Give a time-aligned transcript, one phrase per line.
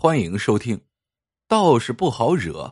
[0.00, 0.78] 欢迎收听
[1.48, 2.66] 《道士不好惹》。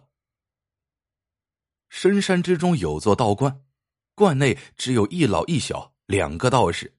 [1.88, 3.66] 深山之中有座道观，
[4.14, 6.96] 观内只有一老一小两个道士。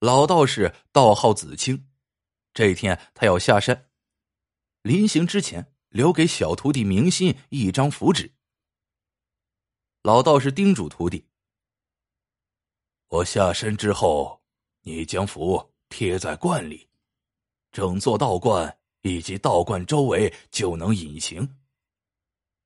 [0.00, 1.88] 老道士道号子清，
[2.52, 3.88] 这天他要下山，
[4.82, 8.34] 临行之前留给小徒弟明心一张符纸。
[10.02, 11.28] 老道士叮嘱徒弟
[13.06, 14.42] ：“我下山之后，
[14.82, 16.88] 你将符贴在罐里，
[17.70, 21.56] 整座道观。”以及道观周围就能隐形。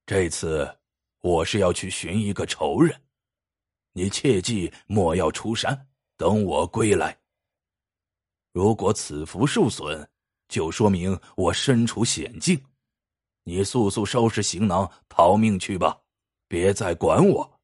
[0.06, 0.79] 这次
[1.20, 3.02] 我是要去寻一个仇人，
[3.92, 7.19] 你切记莫要出山，等我归来。
[8.52, 10.09] 如果此符受损，
[10.48, 12.62] 就说明我身处险境，
[13.45, 16.03] 你速速收拾行囊逃命去吧，
[16.47, 17.61] 别再管我。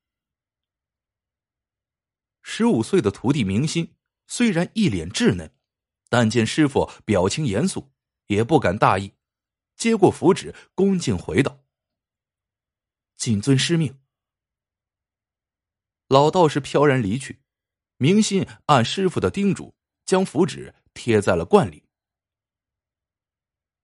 [2.43, 3.95] 十五岁的徒弟明心
[4.27, 5.53] 虽然一脸稚嫩，
[6.09, 7.90] 但见师傅表情严肃。
[8.31, 9.13] 也不敢大意，
[9.77, 11.65] 接过符纸，恭敬回道
[13.19, 13.99] ：“谨遵师命。”
[16.07, 17.41] 老道士飘然离去，
[17.97, 21.89] 明心按师傅的叮嘱，将符纸贴在了罐里。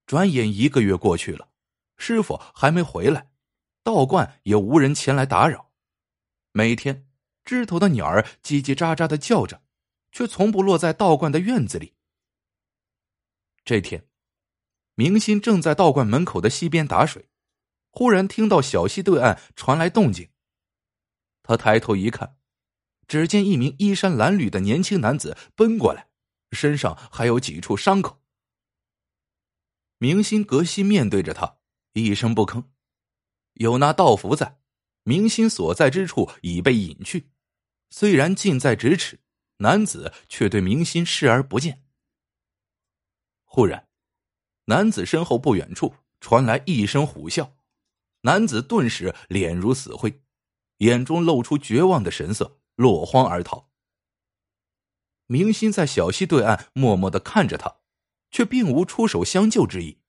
[0.06, 1.50] 转眼一个月过去了，
[1.96, 3.32] 师傅还没回来，
[3.82, 5.72] 道观也无人前来打扰。
[6.52, 7.10] 每天，
[7.44, 9.64] 枝头的鸟儿叽叽喳喳的叫着，
[10.12, 11.96] 却从不落在道观的院子里。
[13.64, 14.08] 这天。
[14.96, 17.28] 明心正在道观门口的溪边打水，
[17.90, 20.30] 忽然听到小溪对岸传来动静。
[21.42, 22.38] 他抬头一看，
[23.06, 26.08] 只见一名衣衫褴褛的年轻男子奔过来，
[26.50, 28.22] 身上还有几处伤口。
[29.98, 31.58] 明心隔溪面对着他，
[31.92, 32.64] 一声不吭。
[33.52, 34.58] 有那道符在，
[35.02, 37.30] 明心所在之处已被隐去，
[37.90, 39.20] 虽然近在咫尺，
[39.58, 41.84] 男子却对明心视而不见。
[43.44, 43.85] 忽然。
[44.66, 47.52] 男子身后不远处传来一声虎啸，
[48.22, 50.22] 男子顿时脸如死灰，
[50.78, 53.70] 眼中露出绝望的神色，落荒而逃。
[55.26, 57.78] 明心在小溪对岸默默的看着他，
[58.30, 60.00] 却并无出手相救之意。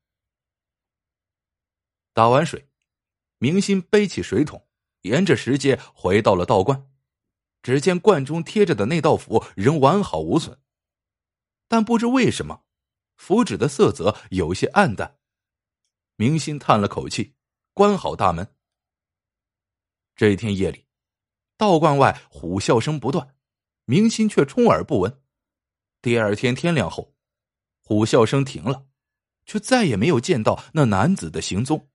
[2.14, 2.70] 打完水，
[3.38, 4.68] 明心背起水桶，
[5.02, 6.90] 沿着石阶回到了道观。
[7.64, 10.60] 只见罐中贴着的那道符仍完好无损，
[11.68, 12.64] 但不知为什么。
[13.18, 15.18] 符纸的色泽有些暗淡，
[16.16, 17.36] 明心叹了口气，
[17.74, 18.56] 关好大门。
[20.16, 20.86] 这一天夜里，
[21.58, 23.36] 道观外虎啸声不断，
[23.86, 25.22] 明心却充耳不闻。
[26.02, 27.14] 第二天天亮后，
[27.82, 28.88] 虎啸声停了，
[29.46, 31.90] 却再也没有见到那男子的行踪。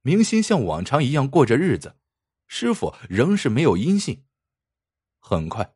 [0.00, 1.96] 明心像往常一样过着日子，
[2.48, 4.26] 师傅仍是没有音信。
[5.20, 5.74] 很快，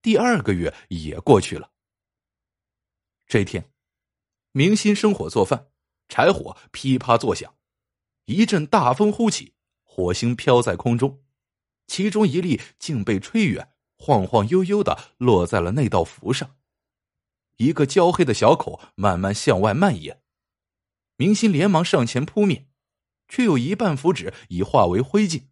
[0.00, 1.73] 第二个月也过去了。
[3.34, 3.68] 这天，
[4.52, 5.72] 明心生火做饭，
[6.08, 7.56] 柴火噼啪作响，
[8.26, 11.24] 一阵大风呼起，火星飘在空中，
[11.88, 16.56] 其中一粒竟被吹远，晃晃悠悠的落在了那道符上，
[17.56, 20.22] 一个焦黑的小口慢慢向外蔓延。
[21.16, 22.68] 明心连忙上前扑灭，
[23.26, 25.48] 却有一半符纸已化为灰烬。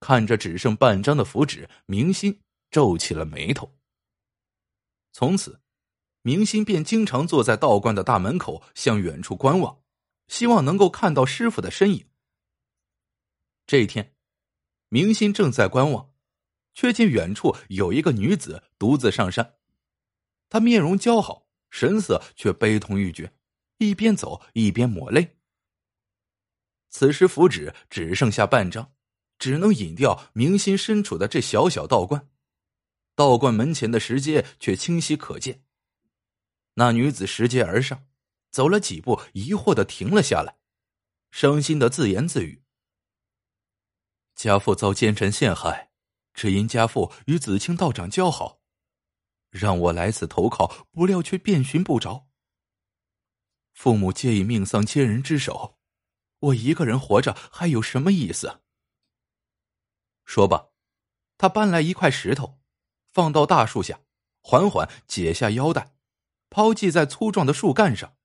[0.00, 3.78] 看着只剩半张的符纸，明心皱起了眉头。
[5.12, 5.60] 从此。
[6.26, 9.78] 明心便经常坐在道观的大门口，向远处观望，
[10.26, 12.04] 希望能够看到师傅的身影。
[13.64, 14.12] 这一天，
[14.88, 16.10] 明心正在观望，
[16.74, 19.54] 却见远处有一个女子独自上山。
[20.48, 23.32] 她面容姣好，神色却悲痛欲绝，
[23.78, 25.36] 一边走一边抹泪。
[26.90, 28.90] 此时符纸只剩下半张，
[29.38, 32.28] 只能引掉明心身处的这小小道观。
[33.14, 35.62] 道观门前的石阶却清晰可见。
[36.78, 38.06] 那女子拾阶而上，
[38.50, 40.58] 走了几步，疑惑的停了下来，
[41.30, 42.62] 伤心的自言自语
[44.36, 45.90] ：“家父遭奸臣陷害，
[46.34, 48.60] 只因家父与子清道长交好，
[49.48, 52.28] 让我来此投靠，不料却遍寻不着。
[53.72, 55.78] 父母皆已命丧奸人之手，
[56.40, 58.60] 我一个人活着还有什么意思？”
[60.26, 60.68] 说罢，
[61.38, 62.60] 他搬来一块石头，
[63.06, 64.02] 放到大树下，
[64.42, 65.95] 缓缓解下腰带。
[66.48, 68.16] 抛弃在粗壮的树干上，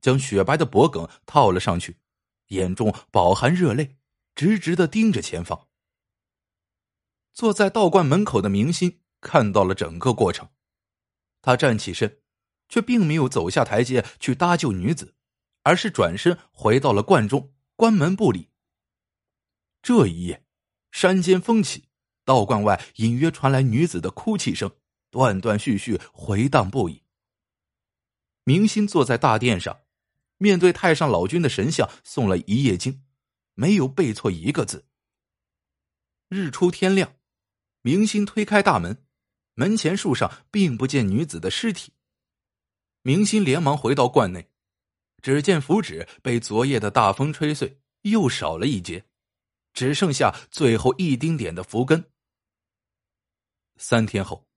[0.00, 1.98] 将雪白的脖梗套了上去，
[2.48, 3.96] 眼中饱含热泪，
[4.34, 5.68] 直直的盯着前方。
[7.32, 10.50] 坐在道观门口的明心看到了整个过程，
[11.40, 12.20] 他站起身，
[12.68, 15.14] 却并没有走下台阶去搭救女子，
[15.62, 18.50] 而是转身回到了观中，关门不理。
[19.80, 20.44] 这一夜，
[20.90, 21.88] 山间风起，
[22.24, 24.70] 道观外隐约传来女子的哭泣声，
[25.10, 27.02] 断断续续回荡不已。
[28.44, 29.82] 明心坐在大殿上，
[30.38, 33.04] 面对太上老君的神像诵了一夜经，
[33.54, 34.88] 没有背错一个字。
[36.28, 37.14] 日出天亮，
[37.82, 39.06] 明心推开大门，
[39.54, 41.92] 门前树上并不见女子的尸体。
[43.02, 44.50] 明心连忙回到观内，
[45.20, 49.04] 只见符纸被昨夜的大风吹碎，又少了一截，
[49.72, 52.10] 只剩下最后一丁点的符根。
[53.76, 54.48] 三天后，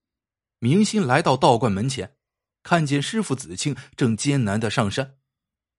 [0.59, 2.14] 明心来到道观门前。
[2.65, 5.19] 看见师傅子清正艰难的上山，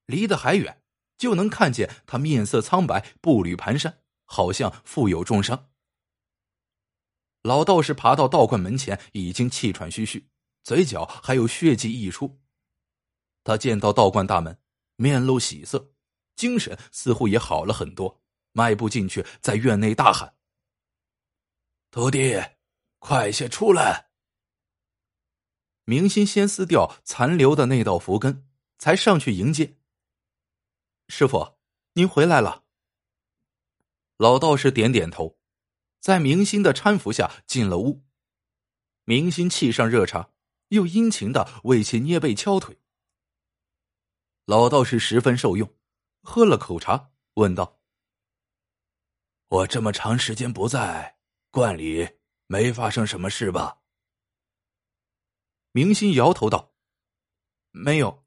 [0.06, 0.84] 离得还远，
[1.18, 3.92] 就能看见他面色苍白，步履蹒跚，
[4.24, 5.72] 好像负有重伤。
[7.42, 10.28] 老道士爬到道观门前，已经气喘吁吁，
[10.62, 12.40] 嘴角还有血迹溢出。
[13.42, 14.56] 他见到道观大门，
[14.94, 15.92] 面露喜色，
[16.36, 18.22] 精神似乎也好了很多，
[18.52, 20.36] 迈步进去，在院内大喊
[21.90, 22.40] ：“徒弟，
[23.00, 24.05] 快些出来！”
[25.88, 28.44] 明心先撕掉残留的那道符根，
[28.76, 29.76] 才上去迎接。
[31.08, 31.58] 师傅，
[31.92, 32.64] 您回来了。
[34.16, 35.38] 老道士点点头，
[36.00, 38.04] 在明心的搀扶下进了屋。
[39.04, 40.30] 明心沏上热茶，
[40.70, 42.80] 又殷勤的为其捏背敲腿。
[44.44, 45.72] 老道士十分受用，
[46.20, 47.80] 喝了口茶，问道
[49.46, 51.20] ：“我这么长时间不在，
[51.52, 52.16] 观里
[52.48, 53.82] 没发生什么事吧？”
[55.76, 56.72] 明心摇头道
[57.70, 58.24] ：“没有。”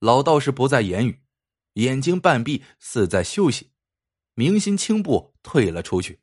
[0.00, 1.22] 老道士不再言语，
[1.74, 3.72] 眼睛半闭，似在休息。
[4.32, 6.22] 明心轻步退了出去。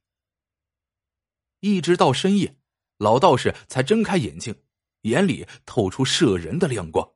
[1.59, 2.57] 一直到深夜，
[2.97, 4.63] 老道士才睁开眼睛，
[5.03, 7.13] 眼里透出摄人的亮光。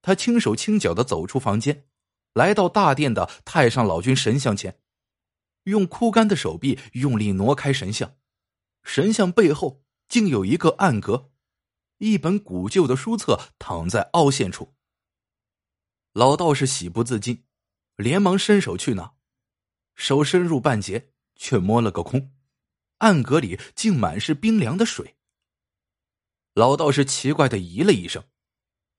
[0.00, 1.86] 他轻手轻脚的走出房间，
[2.32, 4.80] 来到大殿的太上老君神像前，
[5.64, 8.16] 用枯干的手臂用力挪开神像，
[8.84, 11.28] 神像背后竟有一个暗格。
[12.02, 14.74] 一本古旧的书册躺在凹陷处。
[16.12, 17.44] 老道士喜不自禁，
[17.94, 19.14] 连忙伸手去拿，
[19.94, 22.34] 手伸入半截，却摸了个空，
[22.98, 25.14] 暗格里竟满是冰凉的水。
[26.54, 28.24] 老道士奇怪的咦了一声，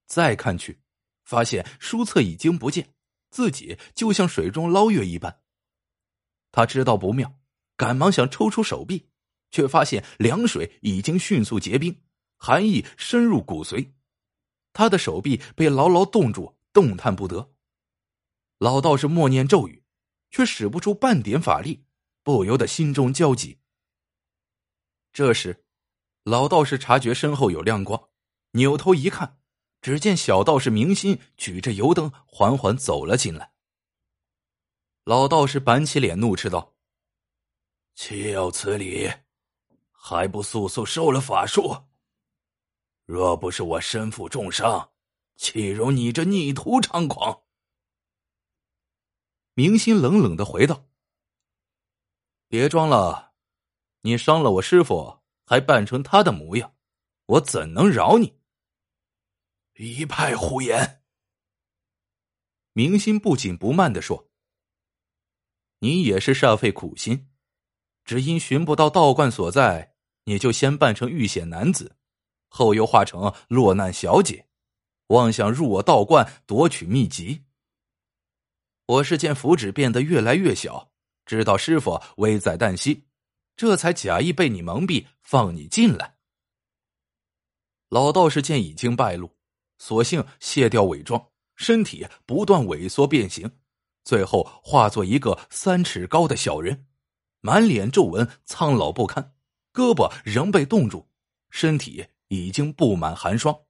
[0.05, 0.79] 再看去，
[1.25, 2.95] 发现书册已经不见，
[3.29, 5.41] 自己就像水中捞月一般。
[6.53, 7.37] 他知道不妙，
[7.75, 9.09] 赶忙想抽出手臂，
[9.51, 12.01] 却发现凉水已经迅速结冰。
[12.37, 13.91] 寒意深入骨髓，
[14.73, 17.53] 他的手臂被牢牢冻住，动弹不得。
[18.57, 19.83] 老道士默念咒语，
[20.31, 21.85] 却使不出半点法力，
[22.23, 23.59] 不由得心中焦急。
[25.11, 25.65] 这时，
[26.23, 28.09] 老道士察觉身后有亮光，
[28.51, 29.39] 扭头一看，
[29.81, 33.53] 只见小道士明心举着油灯缓缓走了进来。
[35.03, 36.73] 老道士板起脸，怒斥道
[37.93, 39.11] ：“岂有此理！
[39.91, 41.83] 还不速速收了法术！”
[43.05, 44.91] 若不是我身负重伤，
[45.35, 47.43] 岂容你这逆徒猖狂？
[49.55, 50.87] 明心冷冷的回道
[52.47, 53.33] ：“别装了，
[54.01, 56.75] 你伤了我师傅，还扮成他的模样，
[57.25, 58.39] 我怎能饶你？”
[59.75, 61.03] 一派胡言！
[62.71, 64.31] 明心不紧不慢的说
[65.79, 67.29] ：“你也是煞费苦心，
[68.05, 71.97] 只因寻不到道观所在，你就先扮成遇险男子。”
[72.55, 74.45] 后又化成落难小姐，
[75.07, 77.45] 妄想入我道观夺取秘籍。
[78.85, 80.91] 我是见符纸变得越来越小，
[81.25, 83.07] 知道师傅危在旦夕，
[83.55, 86.17] 这才假意被你蒙蔽，放你进来。
[87.89, 89.35] 老道士见已经败露，
[89.79, 93.49] 索性卸掉伪装，身体不断萎缩变形，
[94.03, 96.85] 最后化作一个三尺高的小人，
[97.41, 99.33] 满脸皱纹，苍老不堪，
[99.73, 101.09] 胳膊仍被冻住，
[101.49, 102.05] 身体。
[102.33, 103.65] 已经布满寒霜。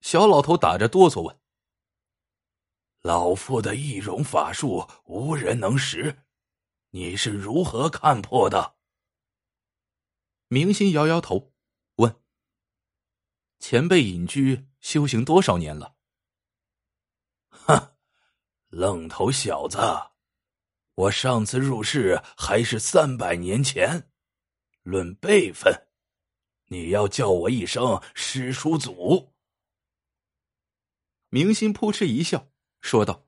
[0.00, 1.40] 小老头打着哆嗦问
[3.02, 6.24] ：“老夫的易容法术无人能识，
[6.90, 8.76] 你是如何看破的？”
[10.48, 11.52] 明心摇摇头，
[11.96, 12.20] 问
[13.58, 15.96] ：“前辈隐居修行多少年了
[17.48, 17.96] ？”“哼，
[18.68, 19.78] 愣头小子，
[20.94, 24.10] 我上次入世还是三百年前，
[24.82, 25.88] 论辈分。”
[26.72, 29.34] 你要叫我一声师叔祖。
[31.28, 32.48] 明心扑哧一笑，
[32.80, 33.26] 说道：“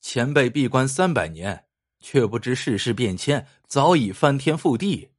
[0.00, 1.66] 前辈闭关三百年，
[1.98, 5.10] 却不知世事变迁，早已翻天覆地。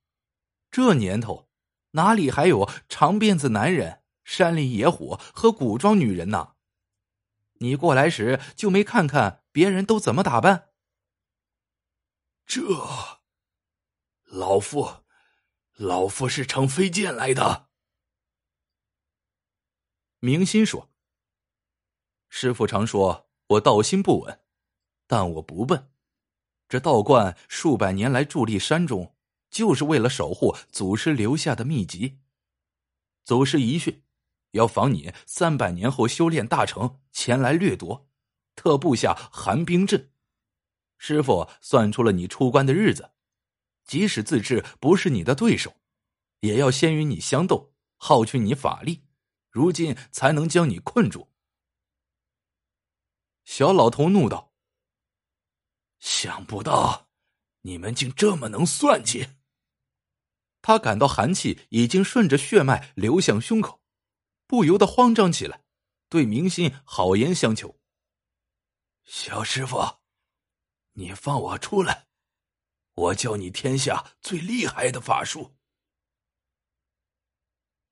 [0.71, 1.49] 这年头，
[1.91, 6.53] 哪里还有长辫子男人、山林野虎和古装女人呢？
[7.55, 10.69] 你过来时就没看看别人都怎么打扮？
[12.45, 12.61] 这，
[14.23, 14.99] 老夫。”
[15.77, 17.69] 老夫是乘飞剑来的。
[20.19, 20.89] 明心说
[22.29, 24.39] ：“师傅常说我道心不稳，
[25.07, 25.91] 但我不笨。
[26.69, 29.15] 这道观数百年来伫立山中，
[29.49, 32.19] 就是为了守护祖师留下的秘籍。
[33.23, 34.03] 祖师遗训，
[34.51, 38.07] 要防你三百年后修炼大成前来掠夺，
[38.55, 40.11] 特布下寒冰阵。
[40.97, 43.12] 师傅算出了你出关的日子，
[43.83, 45.75] 即使自知不是你的对手，
[46.39, 49.03] 也要先与你相斗，耗去你法力。”
[49.53, 51.31] 如今才能将你困住。
[53.43, 54.51] 小老头怒道
[55.99, 57.11] ：“想不到
[57.61, 59.27] 你们竟这么能算计！”
[60.63, 63.83] 他感到寒气已经顺着血脉流向胸口，
[64.47, 65.63] 不由得慌张起来，
[66.09, 67.79] 对明心好言相求
[69.05, 69.99] ：“小师傅，
[70.93, 72.07] 你放我出来，
[72.93, 75.55] 我教你天下最厉害的法术。”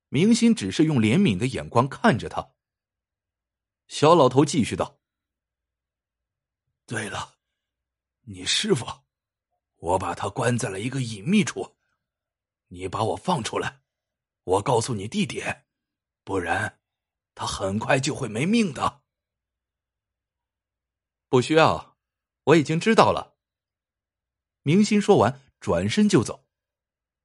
[0.10, 2.54] 明心只是用怜悯的眼光看着他。
[3.88, 5.00] 小老头继续道
[6.86, 7.38] ：“对了，
[8.22, 8.86] 你师傅，
[9.78, 11.78] 我把他关在了一个隐秘处，
[12.68, 13.82] 你把我放出来，
[14.44, 15.66] 我告诉你地点，
[16.24, 16.82] 不然
[17.34, 19.02] 他很快就会没命的。”
[21.30, 21.98] 不需要，
[22.44, 23.31] 我已经知道了。
[24.64, 26.46] 明心说完，转身就走，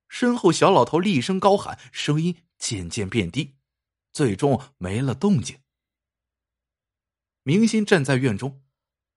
[0.09, 2.43] 身后小老头厉声高喊，声音。
[2.59, 3.59] 渐渐变低，
[4.15, 5.61] 最终没了动静。
[7.43, 8.65] 明心站在院中，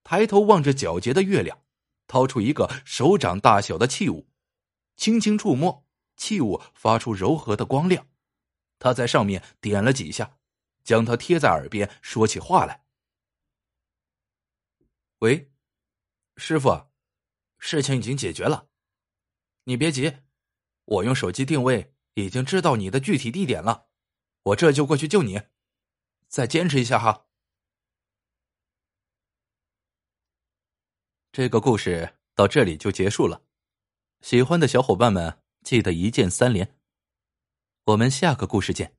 [0.04, 1.64] 抬头望着皎洁的月亮，
[2.06, 4.28] 掏出一个手掌大小的器物，
[4.98, 8.10] 轻轻触摸，器物发出柔和的光亮。
[8.78, 10.38] 他在上面点了几下，
[10.84, 12.84] 将它贴在耳边，说起话来
[15.20, 15.50] ：“喂，
[16.36, 16.89] 师傅，
[17.60, 18.70] 事情已经解决了，
[19.66, 20.18] 你别急，
[20.86, 23.88] 我用手机定位。”已经知道你的具体地点了，
[24.44, 25.44] 我这就过去救你。
[26.28, 27.28] 再坚持一下哈。
[31.32, 33.46] 这个故事到这里就结束了，
[34.20, 36.78] 喜欢的小伙伴们记得一键三连。
[37.86, 38.99] 我们下个故事见。